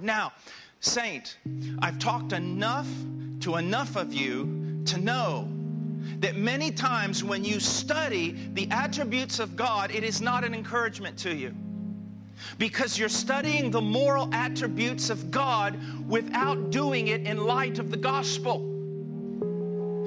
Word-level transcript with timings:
Now, 0.00 0.32
Saint, 0.80 1.38
I've 1.80 1.98
talked 1.98 2.32
enough 2.32 2.88
to 3.40 3.56
enough 3.56 3.96
of 3.96 4.12
you 4.12 4.82
to 4.86 4.98
know 4.98 5.48
that 6.20 6.36
many 6.36 6.70
times 6.70 7.22
when 7.22 7.44
you 7.44 7.60
study 7.60 8.50
the 8.54 8.68
attributes 8.70 9.38
of 9.38 9.56
God, 9.56 9.90
it 9.90 10.04
is 10.04 10.20
not 10.20 10.44
an 10.44 10.54
encouragement 10.54 11.16
to 11.18 11.34
you. 11.34 11.54
Because 12.56 12.98
you're 12.98 13.08
studying 13.08 13.70
the 13.70 13.80
moral 13.80 14.32
attributes 14.32 15.10
of 15.10 15.30
God 15.30 15.78
without 16.08 16.70
doing 16.70 17.08
it 17.08 17.22
in 17.22 17.36
light 17.36 17.78
of 17.78 17.90
the 17.90 17.96
gospel. 17.96 18.60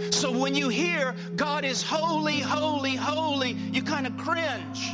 So 0.10 0.32
when 0.32 0.56
you 0.56 0.70
hear 0.70 1.14
God 1.36 1.66
is 1.66 1.84
holy, 1.84 2.40
holy, 2.40 2.96
holy, 2.96 3.52
you 3.52 3.84
kind 3.84 4.08
of 4.08 4.18
cringe. 4.18 4.91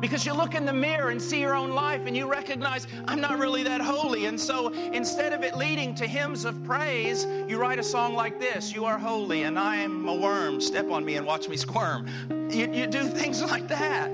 Because 0.00 0.24
you 0.24 0.32
look 0.32 0.54
in 0.54 0.64
the 0.64 0.72
mirror 0.72 1.10
and 1.10 1.20
see 1.20 1.40
your 1.40 1.54
own 1.54 1.70
life 1.70 2.02
and 2.06 2.16
you 2.16 2.30
recognize, 2.30 2.86
I'm 3.06 3.20
not 3.20 3.38
really 3.38 3.62
that 3.64 3.80
holy. 3.80 4.26
And 4.26 4.40
so 4.40 4.68
instead 4.68 5.32
of 5.32 5.42
it 5.42 5.56
leading 5.56 5.94
to 5.96 6.06
hymns 6.06 6.44
of 6.44 6.62
praise, 6.64 7.26
you 7.48 7.58
write 7.58 7.78
a 7.78 7.82
song 7.82 8.14
like 8.14 8.40
this 8.40 8.72
You 8.72 8.84
are 8.84 8.98
holy 8.98 9.42
and 9.42 9.58
I 9.58 9.76
am 9.76 10.08
a 10.08 10.14
worm. 10.14 10.60
Step 10.60 10.90
on 10.90 11.04
me 11.04 11.16
and 11.16 11.26
watch 11.26 11.48
me 11.48 11.56
squirm. 11.56 12.06
You, 12.50 12.72
you 12.72 12.86
do 12.86 13.04
things 13.08 13.42
like 13.42 13.68
that. 13.68 14.10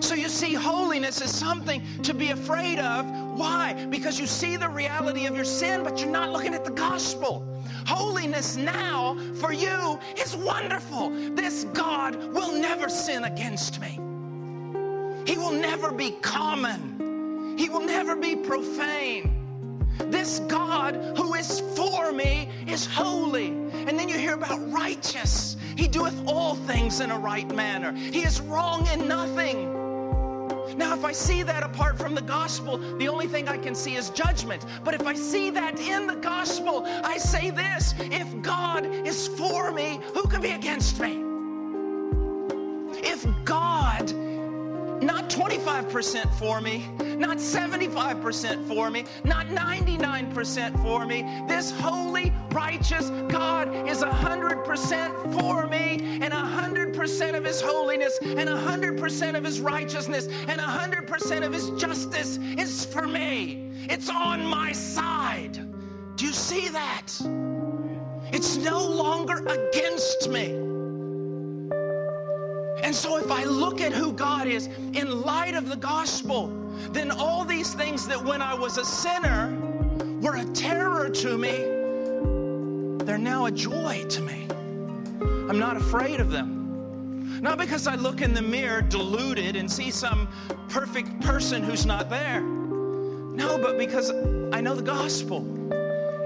So 0.00 0.14
you 0.14 0.28
see, 0.28 0.54
holiness 0.54 1.20
is 1.20 1.32
something 1.32 1.82
to 2.02 2.14
be 2.14 2.30
afraid 2.30 2.78
of. 2.78 3.06
Why? 3.40 3.86
Because 3.88 4.20
you 4.20 4.26
see 4.26 4.58
the 4.58 4.68
reality 4.68 5.24
of 5.24 5.34
your 5.34 5.46
sin, 5.46 5.82
but 5.82 5.98
you're 5.98 6.10
not 6.10 6.30
looking 6.30 6.52
at 6.52 6.62
the 6.62 6.72
gospel. 6.72 7.42
Holiness 7.86 8.54
now 8.54 9.16
for 9.36 9.50
you 9.50 9.98
is 10.18 10.36
wonderful. 10.36 11.08
This 11.34 11.64
God 11.72 12.16
will 12.34 12.52
never 12.52 12.90
sin 12.90 13.24
against 13.24 13.80
me. 13.80 13.98
He 15.26 15.38
will 15.38 15.52
never 15.52 15.90
be 15.90 16.10
common. 16.20 17.56
He 17.56 17.70
will 17.70 17.80
never 17.80 18.14
be 18.14 18.36
profane. 18.36 19.86
This 20.10 20.40
God 20.40 20.94
who 21.16 21.32
is 21.32 21.60
for 21.74 22.12
me 22.12 22.50
is 22.66 22.84
holy. 22.84 23.46
And 23.72 23.98
then 23.98 24.10
you 24.10 24.18
hear 24.18 24.34
about 24.34 24.60
righteous. 24.70 25.56
He 25.76 25.88
doeth 25.88 26.22
all 26.26 26.56
things 26.56 27.00
in 27.00 27.10
a 27.10 27.18
right 27.18 27.50
manner. 27.54 27.92
He 27.92 28.20
is 28.20 28.42
wrong 28.42 28.86
in 28.88 29.08
nothing. 29.08 29.89
Now, 30.76 30.94
if 30.94 31.04
I 31.04 31.12
see 31.12 31.42
that 31.42 31.62
apart 31.62 31.98
from 31.98 32.14
the 32.14 32.22
gospel, 32.22 32.78
the 32.98 33.08
only 33.08 33.26
thing 33.26 33.48
I 33.48 33.58
can 33.58 33.74
see 33.74 33.96
is 33.96 34.10
judgment. 34.10 34.64
But 34.84 34.94
if 34.94 35.06
I 35.06 35.14
see 35.14 35.50
that 35.50 35.78
in 35.80 36.06
the 36.06 36.16
gospel, 36.16 36.84
I 36.86 37.18
say 37.18 37.50
this 37.50 37.94
if 37.98 38.42
God 38.42 38.86
is 38.86 39.28
for 39.28 39.72
me, 39.72 40.00
who 40.14 40.22
can 40.28 40.40
be 40.40 40.52
against 40.52 41.00
me? 41.00 41.24
If 43.02 43.26
God, 43.44 44.12
not 45.02 45.30
25% 45.30 46.32
for 46.34 46.60
me, 46.60 46.88
not 47.16 47.38
75% 47.38 48.66
for 48.66 48.90
me, 48.90 49.04
not 49.24 49.46
99% 49.46 50.82
for 50.82 51.06
me, 51.06 51.22
this 51.46 51.70
holy, 51.70 52.32
righteous 52.52 53.10
God 53.28 53.88
is 53.88 54.02
100% 54.02 55.40
for 55.40 55.66
me, 55.66 56.09
100% 57.00 57.34
of 57.34 57.44
His 57.44 57.60
holiness, 57.62 58.18
and 58.20 58.48
100% 58.48 59.34
of 59.34 59.44
His 59.44 59.60
righteousness, 59.60 60.26
and 60.48 60.60
100% 60.60 61.46
of 61.46 61.52
His 61.52 61.70
justice 61.70 62.38
is 62.58 62.84
for 62.84 63.06
me. 63.06 63.70
It's 63.88 64.10
on 64.10 64.44
my 64.44 64.72
side. 64.72 65.58
Do 66.16 66.26
you 66.26 66.32
see 66.32 66.68
that? 66.68 67.06
It's 68.32 68.58
no 68.58 68.86
longer 68.86 69.38
against 69.46 70.28
me. 70.28 70.52
And 72.82 72.94
so, 72.94 73.16
if 73.16 73.30
I 73.30 73.44
look 73.44 73.80
at 73.80 73.92
who 73.92 74.12
God 74.12 74.46
is 74.46 74.66
in 74.92 75.22
light 75.22 75.54
of 75.54 75.68
the 75.68 75.76
gospel, 75.76 76.48
then 76.92 77.10
all 77.10 77.44
these 77.44 77.72
things 77.72 78.06
that 78.08 78.22
when 78.22 78.42
I 78.42 78.54
was 78.54 78.76
a 78.76 78.84
sinner 78.84 79.56
were 80.20 80.36
a 80.36 80.44
terror 80.52 81.08
to 81.08 81.38
me, 81.38 83.04
they're 83.04 83.18
now 83.18 83.46
a 83.46 83.50
joy 83.50 84.04
to 84.08 84.20
me. 84.20 84.46
I'm 85.48 85.58
not 85.58 85.76
afraid 85.76 86.20
of 86.20 86.30
them. 86.30 86.59
Not 87.40 87.58
because 87.58 87.86
I 87.86 87.94
look 87.94 88.20
in 88.20 88.34
the 88.34 88.42
mirror 88.42 88.82
deluded 88.82 89.56
and 89.56 89.70
see 89.70 89.90
some 89.90 90.28
perfect 90.68 91.20
person 91.20 91.62
who's 91.62 91.86
not 91.86 92.10
there. 92.10 92.40
No, 92.40 93.56
but 93.58 93.78
because 93.78 94.10
I 94.52 94.60
know 94.60 94.74
the 94.74 94.82
gospel. 94.82 95.46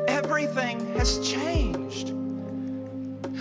Everything 0.09 0.95
has 0.97 1.19
changed. 1.27 2.11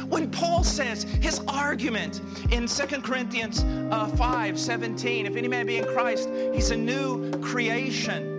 When 0.09 0.29
Paul 0.29 0.63
says 0.63 1.03
his 1.03 1.40
argument 1.47 2.22
in 2.51 2.68
2 2.68 3.01
Corinthians 3.01 3.63
uh, 3.91 4.07
5 4.07 4.59
17, 4.59 5.25
if 5.25 5.35
any 5.35 5.47
man 5.47 5.66
be 5.66 5.78
in 5.78 5.85
Christ, 5.85 6.30
he's 6.53 6.69
a 6.72 6.78
new 6.78 7.31
creation. 7.41 8.30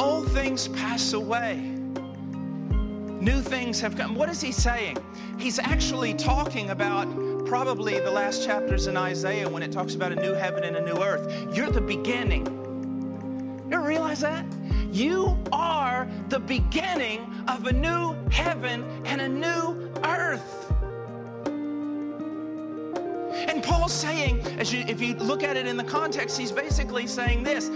All 0.00 0.24
things 0.24 0.68
pass 0.68 1.12
away, 1.12 1.75
new 3.20 3.40
things 3.40 3.80
have 3.80 3.96
come. 3.96 4.14
What 4.14 4.28
is 4.28 4.40
he 4.40 4.52
saying? 4.52 4.98
He's 5.38 5.58
actually 5.58 6.14
talking 6.14 6.70
about 6.70 7.06
probably 7.46 7.98
the 8.00 8.10
last 8.10 8.44
chapters 8.44 8.86
in 8.86 8.96
Isaiah 8.96 9.48
when 9.48 9.62
it 9.62 9.72
talks 9.72 9.94
about 9.94 10.12
a 10.12 10.16
new 10.16 10.32
heaven 10.32 10.64
and 10.64 10.76
a 10.76 10.80
new 10.80 11.00
earth. 11.02 11.54
You're 11.54 11.70
the 11.70 11.80
beginning. 11.80 12.46
You 13.70 13.80
realize 13.80 14.20
that? 14.20 14.44
You 14.92 15.36
are 15.52 16.08
the 16.28 16.38
beginning 16.38 17.32
of 17.48 17.66
a 17.66 17.72
new 17.72 18.14
heaven 18.30 18.84
and 19.04 19.20
a 19.20 19.28
new 19.28 19.90
earth. 20.04 20.72
And 23.48 23.62
Paul's 23.62 23.92
saying, 23.92 24.40
as 24.58 24.72
you, 24.72 24.84
if 24.88 25.00
you 25.00 25.14
look 25.14 25.42
at 25.42 25.56
it 25.56 25.66
in 25.66 25.76
the 25.76 25.84
context, 25.84 26.38
he's 26.38 26.52
basically 26.52 27.06
saying 27.06 27.42
this 27.42 27.68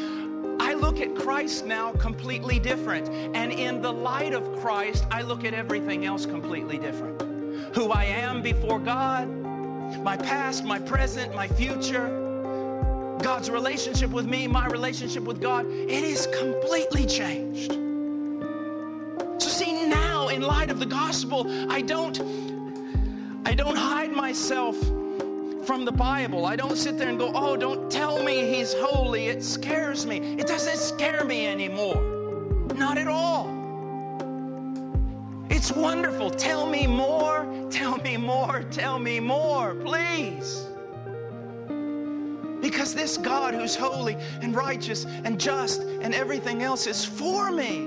look 0.90 1.00
at 1.00 1.14
Christ 1.14 1.66
now 1.66 1.92
completely 1.92 2.58
different. 2.58 3.08
And 3.36 3.52
in 3.52 3.80
the 3.80 3.92
light 3.92 4.32
of 4.32 4.60
Christ, 4.60 5.06
I 5.12 5.22
look 5.22 5.44
at 5.44 5.54
everything 5.54 6.04
else 6.04 6.26
completely 6.26 6.78
different. 6.78 7.22
Who 7.76 7.92
I 7.92 8.06
am 8.06 8.42
before 8.42 8.80
God, 8.80 9.28
my 10.02 10.16
past, 10.16 10.64
my 10.64 10.80
present, 10.80 11.32
my 11.32 11.46
future, 11.46 12.08
God's 13.22 13.50
relationship 13.50 14.10
with 14.10 14.26
me, 14.26 14.48
my 14.48 14.66
relationship 14.66 15.22
with 15.22 15.40
God, 15.40 15.64
it 15.66 16.02
is 16.02 16.26
completely 16.36 17.06
changed. 17.06 17.70
So 19.40 19.48
see 19.48 19.86
now 19.86 20.26
in 20.26 20.42
light 20.42 20.72
of 20.72 20.80
the 20.80 20.86
gospel, 20.86 21.46
I 21.70 21.82
don't 21.82 22.18
I 23.46 23.54
don't 23.54 23.76
hide 23.76 24.10
myself 24.10 24.76
from 25.70 25.84
the 25.84 25.92
Bible. 25.92 26.46
I 26.46 26.56
don't 26.56 26.76
sit 26.76 26.98
there 26.98 27.08
and 27.08 27.16
go, 27.16 27.30
"Oh, 27.32 27.56
don't 27.56 27.88
tell 27.92 28.20
me 28.24 28.52
he's 28.52 28.74
holy." 28.74 29.28
It 29.28 29.40
scares 29.40 30.04
me. 30.04 30.16
It 30.36 30.48
doesn't 30.48 30.78
scare 30.78 31.24
me 31.24 31.46
anymore. 31.46 31.94
Not 32.74 32.98
at 32.98 33.06
all. 33.06 33.46
It's 35.48 35.70
wonderful. 35.70 36.28
Tell 36.28 36.66
me 36.66 36.88
more. 36.88 37.46
Tell 37.70 37.98
me 37.98 38.16
more. 38.16 38.64
Tell 38.72 38.98
me 38.98 39.20
more, 39.20 39.76
please. 39.76 40.66
Because 42.60 42.92
this 42.92 43.16
God 43.16 43.54
who's 43.54 43.76
holy 43.76 44.16
and 44.42 44.56
righteous 44.56 45.06
and 45.22 45.38
just 45.38 45.82
and 45.82 46.12
everything 46.16 46.64
else 46.64 46.88
is 46.88 47.04
for 47.04 47.52
me. 47.52 47.86